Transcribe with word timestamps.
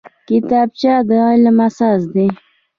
کتابچه 0.27 0.93
د 1.07 1.09
علم 1.27 1.57
اساس 1.67 2.01
دی 2.13 2.27